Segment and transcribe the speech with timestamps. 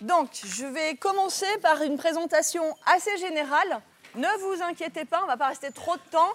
[0.00, 3.80] Donc, je vais commencer par une présentation assez générale.
[4.16, 6.32] Ne vous inquiétez pas, on ne va pas rester trop de temps.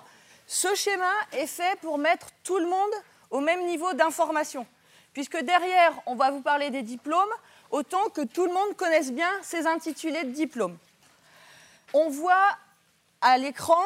[0.47, 2.91] Ce schéma est fait pour mettre tout le monde
[3.29, 4.65] au même niveau d'information.
[5.11, 7.33] Puisque derrière, on va vous parler des diplômes,
[7.69, 10.77] autant que tout le monde connaisse bien ces intitulés de diplômes.
[11.93, 12.57] On voit
[13.19, 13.83] à l'écran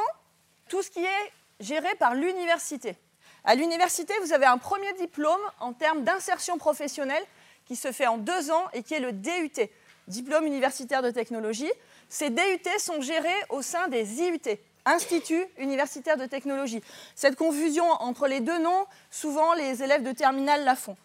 [0.69, 2.95] tout ce qui est géré par l'université.
[3.43, 7.23] À l'université, vous avez un premier diplôme en termes d'insertion professionnelle
[7.66, 9.67] qui se fait en deux ans et qui est le DUT,
[10.07, 11.71] diplôme universitaire de technologie.
[12.07, 16.81] Ces DUT sont gérés au sein des IUT, Instituts universitaires de technologie.
[17.16, 20.97] Cette confusion entre les deux noms, souvent les élèves de terminale la font.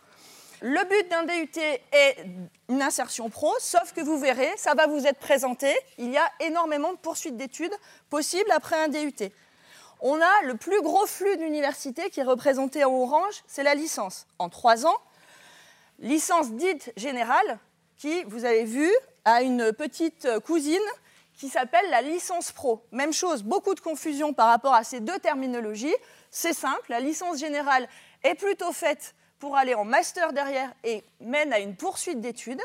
[0.62, 1.60] Le but d'un DUT
[1.92, 2.24] est
[2.70, 6.30] une insertion pro, sauf que vous verrez, ça va vous être présenté, il y a
[6.40, 7.74] énormément de poursuites d'études
[8.08, 9.30] possibles après un DUT.
[10.00, 14.26] On a le plus gros flux d'universités qui est représenté en orange, c'est la licence.
[14.38, 14.98] En trois ans,
[15.98, 17.58] licence dite générale,
[17.96, 18.90] qui, vous avez vu,
[19.24, 20.78] a une petite cousine
[21.36, 22.82] qui s'appelle la licence pro.
[22.92, 25.94] Même chose, beaucoup de confusion par rapport à ces deux terminologies.
[26.30, 27.88] C'est simple, la licence générale
[28.22, 32.62] est plutôt faite pour aller en master derrière et mène à une poursuite d'études.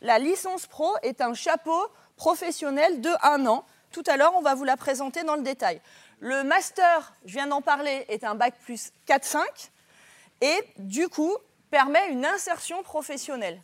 [0.00, 1.80] La licence pro est un chapeau
[2.16, 3.64] professionnel de un an.
[3.90, 5.80] Tout à l'heure, on va vous la présenter dans le détail.
[6.20, 9.38] Le master, je viens d'en parler, est un bac plus 4-5
[10.40, 11.36] et du coup
[11.70, 13.60] permet une insertion professionnelle.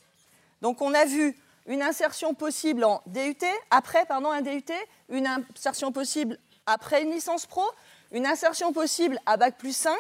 [0.62, 3.36] Donc on a vu une insertion possible en DUT,
[3.70, 4.64] après pardon, un DUT,
[5.08, 7.64] une insertion possible après une licence pro,
[8.12, 9.96] une insertion possible à Bac plus 5,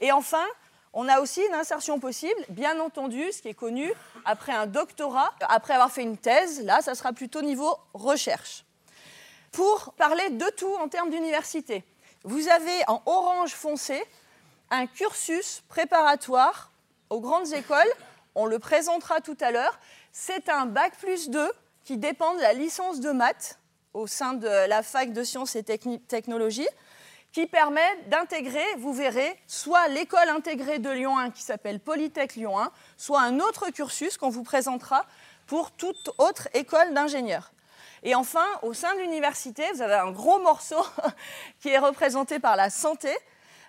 [0.00, 0.44] et enfin,
[0.92, 3.90] on a aussi une insertion possible, bien entendu, ce qui est connu,
[4.24, 8.65] après un doctorat, après avoir fait une thèse, là, ça sera plutôt niveau recherche.
[9.56, 11.82] Pour parler de tout en termes d'université,
[12.24, 14.04] vous avez en orange foncé
[14.70, 16.70] un cursus préparatoire
[17.08, 17.90] aux grandes écoles
[18.34, 19.78] on le présentera tout à l'heure.
[20.12, 21.50] C'est un bac plus 2
[21.84, 23.58] qui dépend de la licence de maths
[23.94, 26.68] au sein de la fac de sciences et technologies
[27.32, 32.58] qui permet d'intégrer, vous verrez, soit l'école intégrée de Lyon 1 qui s'appelle Polytech Lyon
[32.58, 35.06] 1, soit un autre cursus qu'on vous présentera
[35.46, 37.52] pour toute autre école d'ingénieurs.
[38.06, 40.80] Et enfin, au sein de l'université, vous avez un gros morceau
[41.60, 43.10] qui est représenté par la santé,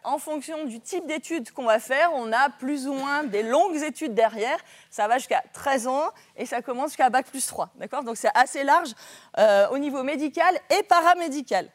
[0.03, 3.81] en fonction du type d'études qu'on va faire, on a plus ou moins des longues
[3.81, 4.59] études derrière.
[4.92, 7.72] Ça va jusqu'à 13 ans et ça commence jusqu'à Bac plus 3.
[7.78, 8.03] D'accord?
[8.03, 8.94] Donc c'est assez large
[9.40, 11.68] euh, au niveau médical et paramédical.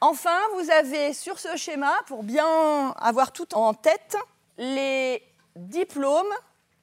[0.00, 4.16] Enfin, vous avez sur ce schéma, pour bien avoir tout en tête,
[4.58, 5.22] les
[5.54, 6.34] diplômes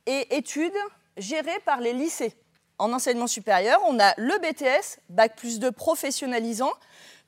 [0.06, 0.72] et études
[1.18, 2.34] gérés par les lycées.
[2.79, 6.72] En enseignement supérieur, on a le BTS, Bac plus 2 professionnalisant,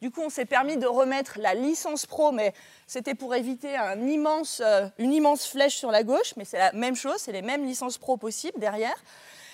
[0.01, 2.53] du coup, on s'est permis de remettre la licence pro, mais
[2.85, 7.16] c'était pour éviter euh, une immense flèche sur la gauche, mais c'est la même chose,
[7.17, 8.95] c'est les mêmes licences pro possibles derrière.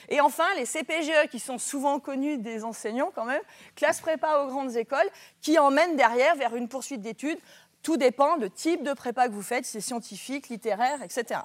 [0.10, 3.42] Et enfin, les CPGE, qui sont souvent connus des enseignants quand même,
[3.78, 5.10] classe prépa aux grandes écoles,
[5.42, 7.40] qui emmènent derrière vers une poursuite d'études.
[7.84, 11.42] Tout dépend du type de prépa que vous faites, si c'est scientifique, littéraire, etc.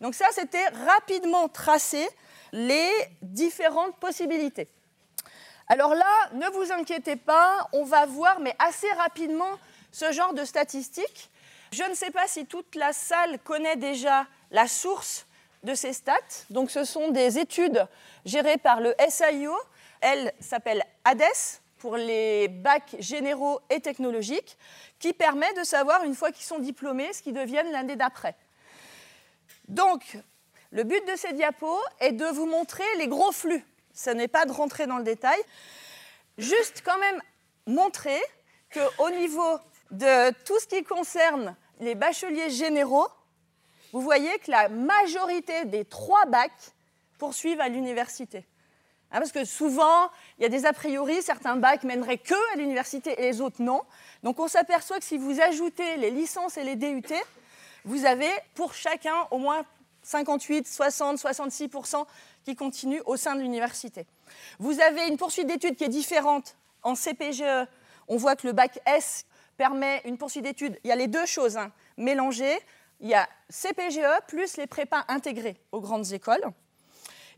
[0.00, 2.08] Donc ça, c'était rapidement tracé
[2.52, 2.90] les
[3.22, 4.68] différentes possibilités.
[5.68, 9.58] Alors là, ne vous inquiétez pas, on va voir, mais assez rapidement,
[9.92, 11.30] ce genre de statistiques.
[11.72, 15.26] Je ne sais pas si toute la salle connaît déjà la source
[15.62, 16.14] de ces stats.
[16.50, 17.86] Donc ce sont des études
[18.24, 19.54] gérées par le SAIO.
[20.00, 21.22] Elle s'appelle ADES
[21.80, 24.56] pour les bacs généraux et technologiques,
[25.00, 28.36] qui permet de savoir, une fois qu'ils sont diplômés, ce qu'ils deviennent l'année d'après.
[29.66, 30.18] Donc,
[30.70, 33.64] le but de ces diapos est de vous montrer les gros flux
[34.00, 35.40] ce n'est pas de rentrer dans le détail.
[36.38, 37.20] Juste quand même
[37.66, 38.20] montrer
[38.72, 39.58] qu'au niveau
[39.90, 43.08] de tout ce qui concerne les bacheliers généraux,
[43.92, 46.72] vous voyez que la majorité des trois bacs
[47.18, 48.46] poursuivent à l'université.
[49.12, 52.56] Hein, parce que souvent, il y a des a priori, certains bacs mèneraient que à
[52.56, 53.82] l'université et les autres non.
[54.22, 57.02] Donc on s'aperçoit que si vous ajoutez les licences et les DUT,
[57.84, 59.64] vous avez pour chacun au moins
[60.02, 62.04] 58, 60, 66%
[62.44, 64.06] qui continuent au sein de l'université.
[64.58, 67.66] Vous avez une poursuite d'études qui est différente en CPGE.
[68.08, 69.26] On voit que le bac S
[69.56, 70.78] permet une poursuite d'études.
[70.84, 72.58] Il y a les deux choses hein, mélangées.
[73.00, 76.44] Il y a CPGE plus les prépas intégrés aux grandes écoles.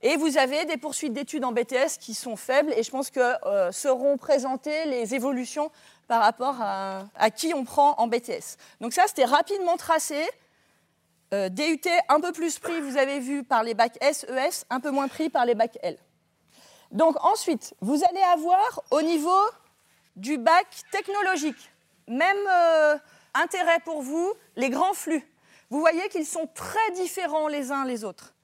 [0.02, 3.20] Et vous avez des poursuites d'études en BTS qui sont faibles et je pense que
[3.46, 5.70] euh, seront présentées les évolutions
[6.08, 8.58] par rapport à, qui on prend en BTS.
[8.81, 10.28] Donc ça, c'était rapidement tracé.
[11.32, 14.81] Euh, DUT un peu plus pris, vous avez vu, par les bacs S, ES, un
[14.81, 15.96] peu moins pris par les bacs L.
[16.90, 19.40] Donc ensuite, vous allez avoir au niveau
[20.16, 21.70] du bac technologique,
[22.08, 22.98] même euh,
[23.34, 25.26] intérêt pour vous, les grands flux.
[25.70, 28.34] vous voyez qu'ils sont très différents les uns les autres.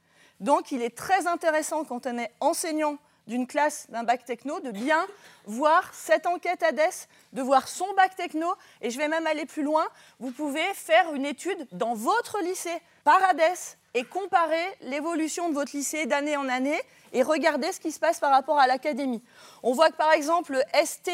[0.41, 4.71] Donc il est très intéressant quand on est enseignant d'une classe d'un bac techno de
[4.71, 5.07] bien
[5.45, 9.63] voir cette enquête ADES, de voir son bac techno, et je vais même aller plus
[9.63, 9.87] loin,
[10.19, 15.77] vous pouvez faire une étude dans votre lycée par ADES et comparer l'évolution de votre
[15.77, 16.81] lycée d'année en année
[17.13, 19.23] et regarder ce qui se passe par rapport à l'académie.
[19.63, 21.11] On voit que par exemple le ST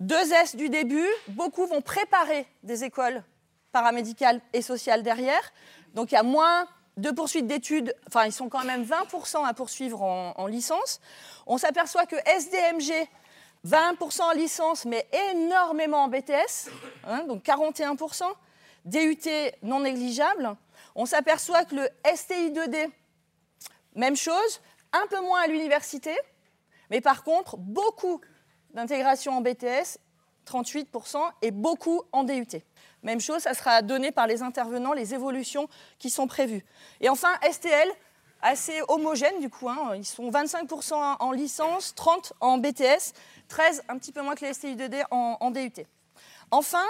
[0.00, 3.22] 2S du début, beaucoup vont préparer des écoles
[3.70, 5.52] paramédicales et sociales derrière.
[5.94, 6.66] Donc il y a moins
[6.96, 11.00] de poursuites d'études, enfin ils sont quand même 20% à poursuivre en, licence.
[11.46, 13.08] On s'aperçoit que SDMG,
[13.66, 16.70] 20% en licence, mais énormément en BTS,
[17.06, 18.24] hein, donc 41%.
[18.86, 19.28] DUT
[19.62, 20.56] non négligeable.
[20.94, 22.90] On s'aperçoit que le STI 2D,
[23.94, 24.60] même chose,
[24.92, 26.16] un peu moins à l'université,
[26.90, 28.20] mais par contre, beaucoup
[28.72, 29.98] d'intégration en BTS,
[30.46, 32.62] 38%, et beaucoup en DUT.
[33.02, 36.64] Même chose, ça sera donné par les intervenants, les évolutions qui sont prévues.
[37.00, 37.88] Et enfin, STL,
[38.42, 39.68] assez homogène du coup.
[39.68, 39.94] Hein.
[39.96, 43.12] Ils sont 25% en licence, 30% en BTS,
[43.50, 45.84] 13% un petit peu moins que les STI2D en, en DUT.
[46.50, 46.84] Enfin,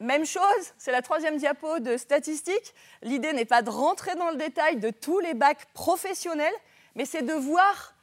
[0.00, 0.42] même chose,
[0.78, 2.74] c'est la troisième diapo de statistiques.
[3.02, 6.54] L'idée n'est pas de rentrer dans le détail de tous les bacs professionnels,
[6.94, 7.94] mais c'est de voir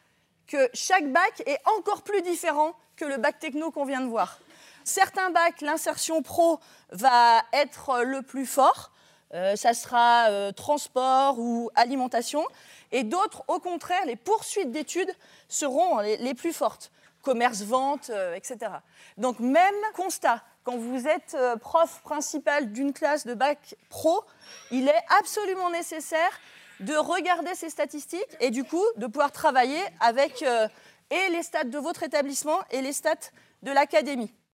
[0.47, 4.39] que chaque bac est encore plus différent que le bac techno qu'on vient de voir.
[4.83, 6.59] Certains bacs, l'insertion pro
[6.91, 8.91] va être le plus fort.
[9.33, 12.43] Euh, ça sera euh, transport ou alimentation.
[12.91, 15.13] Et d'autres, au contraire, les poursuites d'études
[15.47, 16.91] seront les, plus fortes.
[17.21, 18.71] Commerce, vente, euh, etc.
[19.17, 24.23] Donc même constat, quand vous êtes prof principal d'une classe de bac pro,
[24.71, 26.39] il est absolument nécessaire
[26.79, 31.77] de regarder ces statistiques et du coup de pouvoir travailler avec et les stats de
[31.77, 33.31] votre établissement et les stats
[33.63, 34.31] de l'académie.